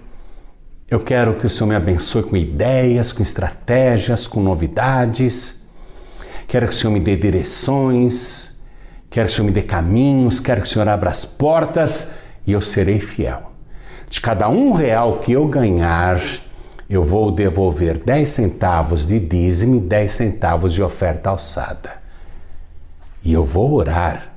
eu 0.87 0.99
quero 0.99 1.35
que 1.35 1.47
o 1.47 1.49
Senhor 1.49 1.67
me 1.67 1.75
abençoe 1.75 2.21
com 2.21 2.37
ideias, 2.37 3.11
com 3.11 3.23
estratégias, 3.23 4.27
com 4.27 4.39
novidades. 4.39 5.67
Quero 6.47 6.67
que 6.67 6.73
o 6.73 6.77
Senhor 6.77 6.93
me 6.93 6.99
dê 6.99 7.15
direções. 7.15 8.55
Quero 9.09 9.27
que 9.27 9.33
o 9.33 9.35
Senhor 9.35 9.47
me 9.47 9.51
dê 9.51 9.63
caminhos. 9.63 10.39
Quero 10.39 10.61
que 10.61 10.67
o 10.67 10.69
Senhor 10.69 10.87
abra 10.87 11.09
as 11.09 11.25
portas 11.25 12.19
e 12.45 12.51
eu 12.51 12.61
serei 12.61 12.99
fiel. 12.99 13.51
De 14.11 14.21
cada 14.21 14.47
um 14.47 14.73
real 14.73 15.19
que 15.19 15.31
eu 15.31 15.47
ganhar, 15.47 16.21
eu 16.87 17.03
vou 17.03 17.31
devolver 17.31 17.97
10 17.97 18.29
centavos 18.29 19.07
de 19.07 19.19
dízimo 19.19 19.77
e 19.77 19.79
10 19.79 20.11
centavos 20.11 20.71
de 20.71 20.83
oferta 20.83 21.31
alçada. 21.31 21.93
E 23.23 23.33
eu 23.33 23.43
vou 23.43 23.73
orar 23.73 24.33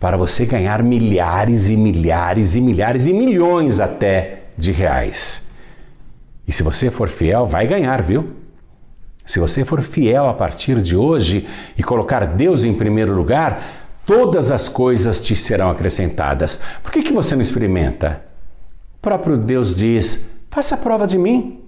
para 0.00 0.16
você 0.16 0.46
ganhar 0.46 0.82
milhares 0.82 1.68
e 1.68 1.76
milhares 1.76 2.54
e 2.54 2.62
milhares 2.62 3.06
e 3.06 3.12
milhões 3.12 3.78
até 3.78 4.44
de 4.56 4.72
reais. 4.72 5.41
E 6.46 6.52
se 6.52 6.62
você 6.62 6.90
for 6.90 7.08
fiel, 7.08 7.46
vai 7.46 7.66
ganhar, 7.66 8.02
viu? 8.02 8.42
Se 9.26 9.38
você 9.38 9.64
for 9.64 9.80
fiel 9.82 10.28
a 10.28 10.34
partir 10.34 10.80
de 10.80 10.96
hoje 10.96 11.48
e 11.76 11.82
colocar 11.82 12.26
Deus 12.26 12.64
em 12.64 12.74
primeiro 12.74 13.14
lugar, 13.14 13.62
todas 14.04 14.50
as 14.50 14.68
coisas 14.68 15.20
te 15.20 15.36
serão 15.36 15.70
acrescentadas. 15.70 16.62
Por 16.82 16.90
que, 16.90 17.02
que 17.02 17.12
você 17.12 17.34
não 17.34 17.42
experimenta? 17.42 18.22
O 18.96 19.00
próprio 19.00 19.36
Deus 19.36 19.76
diz: 19.76 20.30
faça 20.50 20.76
prova 20.76 21.06
de 21.06 21.16
mim. 21.16 21.60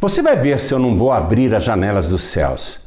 Você 0.00 0.22
vai 0.22 0.36
ver 0.36 0.60
se 0.60 0.72
eu 0.72 0.78
não 0.78 0.96
vou 0.96 1.10
abrir 1.10 1.54
as 1.54 1.64
janelas 1.64 2.08
dos 2.08 2.22
céus. 2.22 2.86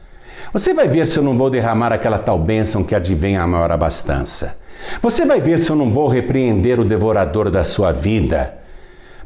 Você 0.53 0.73
vai 0.73 0.87
ver 0.87 1.07
se 1.07 1.17
eu 1.17 1.23
não 1.23 1.37
vou 1.37 1.49
derramar 1.49 1.91
aquela 1.91 2.19
tal 2.19 2.39
bênção 2.39 2.83
que 2.83 2.95
advém 2.95 3.37
a 3.37 3.45
maior 3.45 3.71
abastança. 3.71 4.59
Você 5.01 5.25
vai 5.25 5.39
ver 5.39 5.59
se 5.59 5.69
eu 5.69 5.75
não 5.75 5.91
vou 5.91 6.07
repreender 6.07 6.79
o 6.79 6.85
devorador 6.85 7.49
da 7.49 7.63
sua 7.63 7.91
vida. 7.91 8.60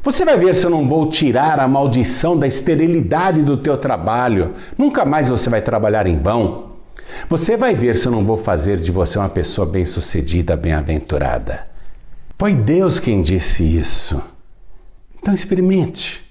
Você 0.06 0.24
vai 0.24 0.36
ver 0.36 0.54
se 0.54 0.64
eu 0.64 0.70
não 0.70 0.86
vou 0.86 1.10
tirar 1.10 1.58
a 1.58 1.66
maldição 1.66 2.38
da 2.38 2.46
esterilidade 2.46 3.42
do 3.42 3.56
teu 3.56 3.76
trabalho. 3.76 4.54
Nunca 4.78 5.04
mais 5.04 5.28
você 5.28 5.50
vai 5.50 5.60
trabalhar 5.60 6.06
em 6.06 6.16
vão. 6.16 6.76
Você 7.28 7.56
vai 7.56 7.74
ver 7.74 7.96
se 7.96 8.06
eu 8.06 8.12
não 8.12 8.24
vou 8.24 8.36
fazer 8.36 8.76
de 8.76 8.92
você 8.92 9.18
uma 9.18 9.28
pessoa 9.28 9.66
bem-sucedida, 9.66 10.56
bem-aventurada. 10.56 11.66
Foi 12.38 12.54
Deus 12.54 13.00
quem 13.00 13.20
disse 13.20 13.64
isso. 13.64 14.22
Então 15.20 15.34
experimente. 15.34 16.24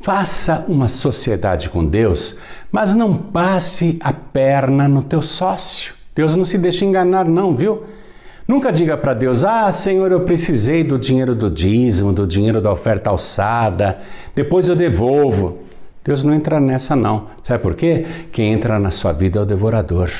Faça 0.00 0.64
uma 0.68 0.86
sociedade 0.86 1.70
com 1.70 1.84
Deus, 1.84 2.38
mas 2.70 2.94
não 2.94 3.18
passe 3.18 3.98
a 4.00 4.12
perna 4.12 4.86
no 4.86 5.02
teu 5.02 5.22
sócio. 5.22 5.92
Deus 6.14 6.36
não 6.36 6.44
se 6.44 6.56
deixa 6.56 6.84
enganar, 6.84 7.24
não, 7.24 7.56
viu? 7.56 7.82
Nunca 8.48 8.72
diga 8.72 8.96
para 8.96 9.12
Deus: 9.12 9.44
Ah, 9.44 9.70
Senhor, 9.70 10.10
eu 10.10 10.20
precisei 10.20 10.82
do 10.82 10.98
dinheiro 10.98 11.34
do 11.34 11.50
dízimo, 11.50 12.14
do 12.14 12.26
dinheiro 12.26 12.62
da 12.62 12.72
oferta 12.72 13.10
alçada, 13.10 13.98
depois 14.34 14.66
eu 14.66 14.74
devolvo. 14.74 15.58
Deus 16.02 16.24
não 16.24 16.32
entra 16.32 16.58
nessa, 16.58 16.96
não. 16.96 17.26
Sabe 17.44 17.62
por 17.62 17.74
quê? 17.74 18.06
Quem 18.32 18.54
entra 18.54 18.78
na 18.78 18.90
sua 18.90 19.12
vida 19.12 19.38
é 19.38 19.42
o 19.42 19.44
devorador. 19.44 20.10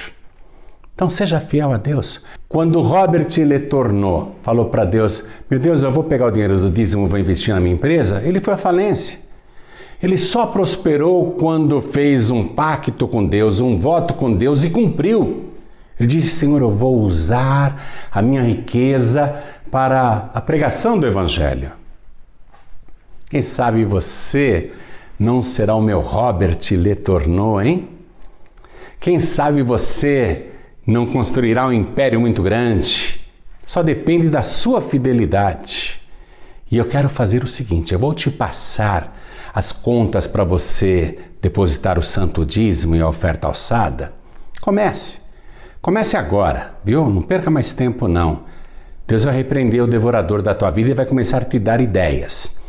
Então 0.94 1.08
seja 1.08 1.40
fiel 1.40 1.72
a 1.72 1.78
Deus. 1.78 2.22
Quando 2.46 2.82
Robert 2.82 3.28
Letourneau 3.38 4.34
falou 4.42 4.66
para 4.66 4.84
Deus: 4.84 5.26
Meu 5.50 5.58
Deus, 5.58 5.82
eu 5.82 5.90
vou 5.90 6.04
pegar 6.04 6.26
o 6.26 6.30
dinheiro 6.30 6.58
do 6.58 6.70
dízimo 6.70 7.06
vou 7.06 7.18
investir 7.18 7.54
na 7.54 7.60
minha 7.60 7.74
empresa, 7.74 8.20
ele 8.22 8.40
foi 8.40 8.52
à 8.52 8.58
falência. 8.58 9.18
Ele 10.02 10.18
só 10.18 10.44
prosperou 10.44 11.32
quando 11.32 11.80
fez 11.80 12.28
um 12.28 12.46
pacto 12.46 13.08
com 13.08 13.26
Deus, 13.26 13.60
um 13.60 13.78
voto 13.78 14.12
com 14.12 14.30
Deus 14.34 14.64
e 14.64 14.70
cumpriu. 14.70 15.47
Ele 15.98 16.08
disse: 16.08 16.36
Senhor, 16.36 16.60
eu 16.60 16.70
vou 16.70 17.00
usar 17.00 18.08
a 18.10 18.22
minha 18.22 18.42
riqueza 18.42 19.42
para 19.70 20.30
a 20.32 20.40
pregação 20.40 20.98
do 20.98 21.06
Evangelho. 21.06 21.72
Quem 23.28 23.42
sabe 23.42 23.84
você 23.84 24.72
não 25.18 25.42
será 25.42 25.74
o 25.74 25.82
meu 25.82 26.00
Robert 26.00 26.58
Letourneau, 26.70 27.60
hein? 27.60 27.88
Quem 29.00 29.18
sabe 29.18 29.62
você 29.62 30.46
não 30.86 31.06
construirá 31.06 31.66
um 31.66 31.72
império 31.72 32.20
muito 32.20 32.42
grande? 32.42 33.20
Só 33.66 33.82
depende 33.82 34.28
da 34.28 34.42
sua 34.42 34.80
fidelidade. 34.80 36.00
E 36.70 36.76
eu 36.76 36.86
quero 36.86 37.08
fazer 37.08 37.44
o 37.44 37.48
seguinte: 37.48 37.92
eu 37.92 37.98
vou 37.98 38.14
te 38.14 38.30
passar 38.30 39.16
as 39.54 39.72
contas 39.72 40.26
para 40.26 40.44
você 40.44 41.18
depositar 41.42 41.98
o 41.98 42.02
santo 42.02 42.46
dízimo 42.46 42.96
e 42.96 43.00
a 43.00 43.08
oferta 43.08 43.46
alçada, 43.46 44.12
comece. 44.60 45.27
Comece 45.80 46.16
agora, 46.16 46.74
viu? 46.84 47.08
Não 47.08 47.22
perca 47.22 47.50
mais 47.50 47.72
tempo 47.72 48.08
não. 48.08 48.40
Deus 49.06 49.24
vai 49.24 49.36
repreender 49.36 49.82
o 49.82 49.86
devorador 49.86 50.42
da 50.42 50.54
tua 50.54 50.70
vida 50.70 50.90
e 50.90 50.94
vai 50.94 51.06
começar 51.06 51.38
a 51.38 51.44
te 51.44 51.58
dar 51.58 51.80
ideias. 51.80 52.60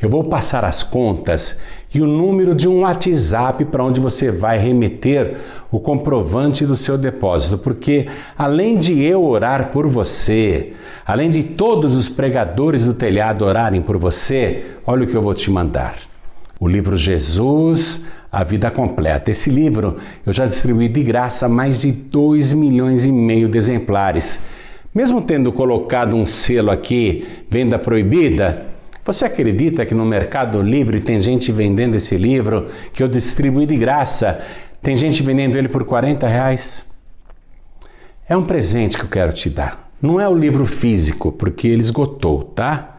Eu 0.00 0.08
vou 0.08 0.24
passar 0.24 0.64
as 0.64 0.82
contas 0.82 1.60
e 1.94 2.00
o 2.00 2.06
número 2.06 2.54
de 2.54 2.66
um 2.66 2.80
WhatsApp 2.80 3.64
para 3.66 3.84
onde 3.84 4.00
você 4.00 4.30
vai 4.30 4.58
remeter 4.58 5.36
o 5.70 5.78
comprovante 5.78 6.66
do 6.66 6.76
seu 6.76 6.98
depósito, 6.98 7.58
porque 7.58 8.06
além 8.36 8.76
de 8.78 9.02
eu 9.02 9.24
orar 9.24 9.70
por 9.70 9.86
você, 9.86 10.72
além 11.06 11.30
de 11.30 11.42
todos 11.42 11.94
os 11.94 12.08
pregadores 12.08 12.84
do 12.84 12.94
telhado 12.94 13.44
orarem 13.44 13.80
por 13.80 13.96
você, 13.96 14.76
olha 14.86 15.04
o 15.04 15.06
que 15.06 15.16
eu 15.16 15.22
vou 15.22 15.34
te 15.34 15.50
mandar 15.50 15.96
o 16.58 16.66
livro 16.66 16.96
Jesus, 16.96 18.08
a 18.30 18.44
Vida 18.44 18.70
Completa. 18.70 19.30
Esse 19.30 19.50
livro 19.50 19.98
eu 20.24 20.32
já 20.32 20.46
distribuí 20.46 20.88
de 20.88 21.02
graça 21.02 21.48
mais 21.48 21.80
de 21.80 21.92
2 21.92 22.52
milhões 22.52 23.04
e 23.04 23.12
meio 23.12 23.48
de 23.48 23.58
exemplares. 23.58 24.44
Mesmo 24.94 25.20
tendo 25.20 25.52
colocado 25.52 26.16
um 26.16 26.24
selo 26.24 26.70
aqui, 26.70 27.26
venda 27.50 27.78
proibida, 27.78 28.66
você 29.04 29.24
acredita 29.24 29.86
que 29.86 29.94
no 29.94 30.04
Mercado 30.04 30.60
Livre 30.60 31.00
tem 31.00 31.20
gente 31.20 31.52
vendendo 31.52 31.94
esse 31.94 32.16
livro 32.16 32.70
que 32.92 33.02
eu 33.02 33.08
distribuí 33.08 33.66
de 33.66 33.76
graça? 33.76 34.44
Tem 34.82 34.96
gente 34.96 35.22
vendendo 35.22 35.56
ele 35.56 35.68
por 35.68 35.84
40 35.84 36.26
reais? 36.26 36.84
É 38.28 38.36
um 38.36 38.44
presente 38.44 38.96
que 38.96 39.04
eu 39.04 39.08
quero 39.08 39.32
te 39.32 39.48
dar. 39.48 39.88
Não 40.02 40.20
é 40.20 40.28
o 40.28 40.34
livro 40.34 40.66
físico, 40.66 41.30
porque 41.30 41.68
ele 41.68 41.82
esgotou, 41.82 42.42
tá? 42.42 42.95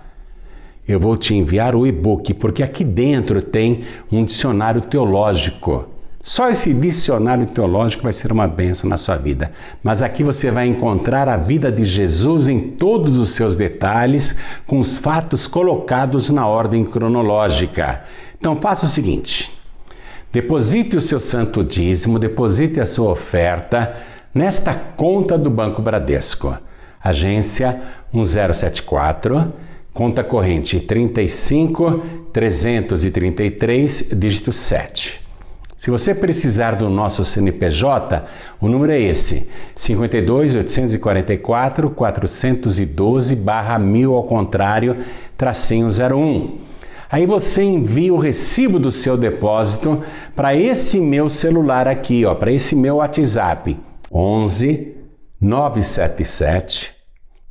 Eu 0.88 1.00
vou 1.00 1.18
te 1.18 1.36
enviar 1.36 1.76
o 1.76 1.86
e-book, 1.86 2.34
porque 2.36 2.64
aqui 2.64 2.84
dentro 2.84 3.42
tem 3.42 3.84
um 4.12 4.24
dicionário 4.24 4.82
teológico. 4.82 5.86
Só 6.24 6.50
esse 6.50 6.74
dicionário 6.74 7.46
teológico 7.48 8.04
vai 8.04 8.12
ser 8.12 8.32
uma 8.32 8.48
benção 8.48 8.90
na 8.90 8.98
sua 8.98 9.16
vida. 9.16 9.52
Mas 9.82 10.02
aqui 10.02 10.24
você 10.24 10.52
vai 10.52 10.68
encontrar 10.68 11.30
a 11.30 11.38
vida 11.38 11.72
de 11.72 11.86
Jesus 11.86 12.50
em 12.50 12.60
todos 12.60 13.18
os 13.18 13.32
seus 13.32 13.56
detalhes, 13.56 14.38
com 14.66 14.80
os 14.80 14.98
fatos 14.98 15.48
colocados 15.48 16.30
na 16.30 16.46
ordem 16.46 16.84
cronológica. 16.84 18.04
Então 18.38 18.58
faça 18.58 18.86
o 18.86 18.90
seguinte: 18.90 19.58
deposite 20.32 20.98
o 20.98 21.02
seu 21.02 21.22
santo 21.22 21.64
dízimo, 21.64 22.20
deposite 22.20 22.80
a 22.80 22.86
sua 22.86 23.12
oferta 23.12 23.96
nesta 24.34 24.74
conta 24.74 25.38
do 25.38 25.50
Banco 25.50 25.82
Bradesco. 25.82 26.58
Agência 27.02 27.82
1074 28.12 29.54
Conta 29.98 30.24
corrente 30.24 30.80
35 30.80 32.04
333, 32.32 34.12
dígito 34.16 34.54
7. 34.54 35.20
Se 35.76 35.90
você 35.90 36.14
precisar 36.14 36.76
do 36.76 36.88
nosso 36.88 37.26
CNPJ, 37.26 38.24
o 38.62 38.68
número 38.68 38.92
é 38.92 39.02
esse: 39.02 39.50
52 39.76 40.54
844 40.54 41.90
412 41.90 43.36
barra 43.38 43.80
1000 43.80 44.14
ao 44.14 44.24
contrário, 44.26 44.98
tracinho 45.36 45.88
01. 45.88 46.60
Aí 47.10 47.26
você 47.26 47.64
envia 47.64 48.14
o 48.14 48.20
recibo 48.20 48.78
do 48.78 48.92
seu 48.92 49.18
depósito 49.18 50.04
para 50.36 50.56
esse 50.56 51.02
meu 51.02 51.28
celular 51.28 51.88
aqui, 51.88 52.24
ó, 52.24 52.36
para 52.36 52.52
esse 52.52 52.76
meu 52.76 52.98
WhatsApp: 52.98 53.76
11 54.12 54.96
977 55.42 56.94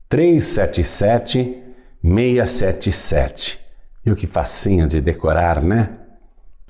377 0.08 1.65
677. 2.06 3.58
E 4.04 4.10
o 4.10 4.16
que 4.16 4.26
facinho 4.26 4.86
de 4.86 5.00
decorar, 5.00 5.60
né? 5.60 5.90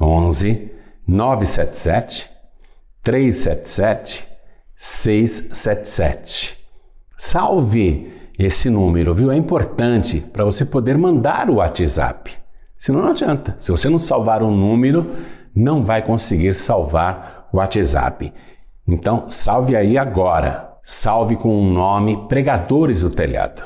11 0.01 0.73
977 1.07 2.31
377 3.03 4.27
677. 4.75 6.59
Salve 7.17 8.13
esse 8.39 8.69
número, 8.69 9.15
viu? 9.15 9.31
É 9.31 9.37
importante 9.37 10.21
para 10.21 10.45
você 10.45 10.65
poder 10.65 10.97
mandar 10.97 11.49
o 11.51 11.57
WhatsApp. 11.57 12.37
Senão 12.77 13.03
não 13.03 13.11
adianta. 13.11 13.55
Se 13.59 13.71
você 13.71 13.89
não 13.89 13.99
salvar 13.99 14.43
um 14.43 14.55
número, 14.55 15.17
não 15.55 15.85
vai 15.85 16.03
conseguir 16.03 16.55
salvar 16.55 17.49
o 17.53 17.59
WhatsApp. 17.59 18.33
Então, 18.87 19.29
salve 19.29 19.75
aí 19.77 19.97
agora. 19.97 20.77
Salve 20.83 21.37
com 21.37 21.59
o 21.59 21.65
nome 21.65 22.29
Pregadores 22.29 23.01
do 23.01 23.11
Telhado. 23.11 23.63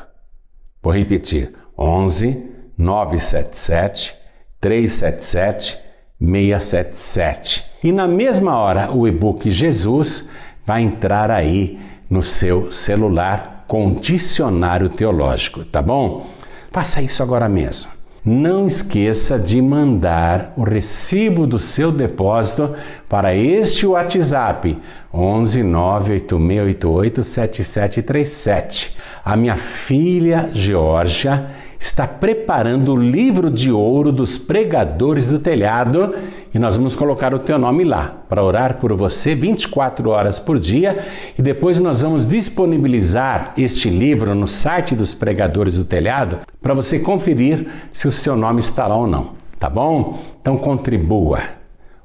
Vou 0.82 0.92
repetir: 0.92 1.54
11 1.80 2.50
977 2.76 4.14
377 4.60 5.90
677. 6.20 7.64
E 7.82 7.90
na 7.90 8.06
mesma 8.06 8.58
hora, 8.58 8.92
o 8.92 9.08
e-book 9.08 9.50
Jesus 9.50 10.30
vai 10.66 10.82
entrar 10.82 11.30
aí 11.30 11.80
no 12.10 12.22
seu 12.22 12.70
celular 12.70 13.64
com 13.66 13.94
dicionário 13.94 14.90
teológico, 14.90 15.64
tá 15.64 15.80
bom? 15.80 16.26
Faça 16.70 17.00
isso 17.00 17.22
agora 17.22 17.48
mesmo. 17.48 17.90
Não 18.22 18.66
esqueça 18.66 19.38
de 19.38 19.62
mandar 19.62 20.52
o 20.54 20.62
recibo 20.62 21.46
do 21.46 21.58
seu 21.58 21.90
depósito 21.90 22.74
para 23.08 23.34
este 23.34 23.86
WhatsApp 23.86 24.76
11 25.12 25.62
98688 25.62 27.24
7737. 27.24 28.96
A 29.24 29.36
minha 29.36 29.56
filha 29.56 30.50
Georgia 30.52 31.50
está 31.80 32.06
preparando 32.06 32.92
o 32.92 32.96
livro 32.96 33.50
de 33.50 33.72
ouro 33.72 34.12
dos 34.12 34.36
pregadores 34.36 35.26
do 35.26 35.38
telhado 35.38 36.14
e 36.52 36.58
nós 36.58 36.76
vamos 36.76 36.94
colocar 36.94 37.32
o 37.32 37.38
teu 37.38 37.58
nome 37.58 37.84
lá 37.84 38.22
para 38.28 38.44
orar 38.44 38.74
por 38.74 38.92
você 38.92 39.34
24 39.34 40.10
horas 40.10 40.38
por 40.38 40.58
dia 40.58 41.06
e 41.38 41.40
depois 41.40 41.80
nós 41.80 42.02
vamos 42.02 42.28
disponibilizar 42.28 43.54
este 43.56 43.88
livro 43.88 44.34
no 44.34 44.46
site 44.46 44.94
dos 44.94 45.14
pregadores 45.14 45.78
do 45.78 45.84
telhado 45.84 46.40
para 46.60 46.74
você 46.74 46.98
conferir 46.98 47.66
se 47.92 48.06
o 48.06 48.12
seu 48.12 48.36
nome 48.36 48.60
está 48.60 48.86
lá 48.86 48.96
ou 48.96 49.06
não, 49.06 49.30
tá 49.58 49.70
bom? 49.70 50.18
Então 50.38 50.58
contribua. 50.58 51.40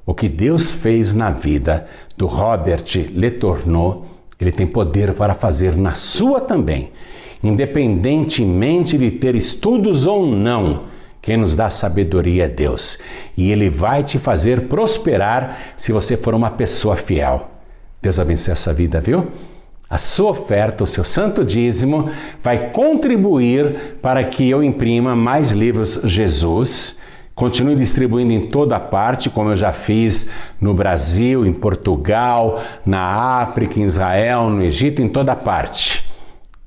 O 0.06 0.14
que 0.14 0.28
Deus 0.28 0.70
fez 0.70 1.12
na 1.12 1.30
vida 1.30 1.86
do 2.16 2.26
Robert 2.26 2.86
Letourneau 3.12 4.06
Ele 4.40 4.52
tem 4.52 4.66
poder 4.66 5.12
para 5.14 5.34
fazer 5.34 5.76
na 5.76 5.94
sua 5.94 6.40
também, 6.40 6.92
independentemente 7.42 8.96
de 8.98 9.10
ter 9.10 9.34
estudos 9.34 10.06
ou 10.06 10.26
não. 10.26 10.84
Quem 11.20 11.36
nos 11.36 11.56
dá 11.56 11.68
sabedoria 11.68 12.44
é 12.44 12.48
Deus. 12.48 13.00
E 13.36 13.50
Ele 13.50 13.68
vai 13.68 14.04
te 14.04 14.18
fazer 14.18 14.68
prosperar 14.68 15.74
se 15.76 15.90
você 15.90 16.16
for 16.16 16.34
uma 16.34 16.50
pessoa 16.50 16.94
fiel. 16.94 17.50
Deus 18.00 18.20
abençoe 18.20 18.52
a 18.52 18.56
sua 18.56 18.72
vida, 18.72 19.00
viu? 19.00 19.26
A 19.90 19.98
sua 19.98 20.30
oferta, 20.30 20.84
o 20.84 20.86
seu 20.86 21.04
santo 21.04 21.44
dízimo, 21.44 22.10
vai 22.42 22.70
contribuir 22.70 23.96
para 24.00 24.22
que 24.22 24.48
eu 24.48 24.62
imprima 24.62 25.16
mais 25.16 25.50
livros 25.50 26.00
Jesus. 26.04 27.02
Continue 27.34 27.74
distribuindo 27.74 28.32
em 28.32 28.46
toda 28.46 28.78
parte, 28.78 29.28
como 29.28 29.50
eu 29.50 29.56
já 29.56 29.72
fiz 29.72 30.30
no 30.60 30.72
Brasil, 30.72 31.44
em 31.44 31.52
Portugal, 31.52 32.62
na 32.86 33.00
África, 33.40 33.80
em 33.80 33.82
Israel, 33.82 34.48
no 34.48 34.62
Egito, 34.62 35.02
em 35.02 35.08
toda 35.08 35.34
parte. 35.34 36.05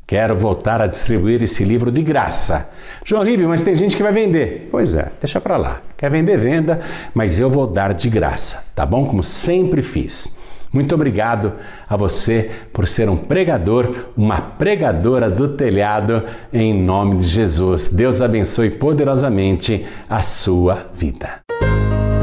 Quero 0.10 0.36
voltar 0.36 0.82
a 0.82 0.88
distribuir 0.88 1.43
esse 1.43 1.63
livro 1.63 1.91
de 1.91 2.02
graça. 2.02 2.72
João 3.06 3.22
Ribe, 3.22 3.45
mas 3.45 3.62
tem 3.62 3.76
gente 3.76 3.95
que 3.95 4.02
vai 4.02 4.12
vender. 4.12 4.67
Pois 4.72 4.95
é, 4.95 5.12
deixa 5.22 5.39
para 5.39 5.56
lá. 5.56 5.82
Quer 5.95 6.10
vender, 6.10 6.36
venda, 6.36 6.82
mas 7.13 7.39
eu 7.39 7.48
vou 7.48 7.67
dar 7.67 7.93
de 7.93 8.10
graça, 8.10 8.65
tá 8.74 8.88
bom? 8.88 9.06
Como 9.06 9.22
sempre 9.22 9.84
fiz. 9.84 10.36
Muito 10.74 10.95
obrigado 10.95 11.54
a 11.88 11.95
você 11.95 12.50
por 12.74 12.88
ser 12.88 13.08
um 13.08 13.17
pregador, 13.17 14.08
uma 14.17 14.41
pregadora 14.41 15.30
do 15.30 15.50
telhado, 15.50 16.24
em 16.52 16.74
nome 16.74 17.17
de 17.17 17.28
Jesus. 17.28 17.93
Deus 17.93 18.19
abençoe 18.19 18.72
poderosamente 18.72 19.86
a 20.10 20.24
sua 20.24 20.88
vida. 20.91 21.41